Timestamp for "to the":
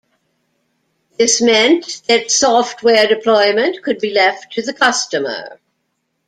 4.53-4.73